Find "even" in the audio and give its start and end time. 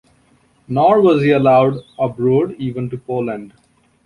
2.57-2.89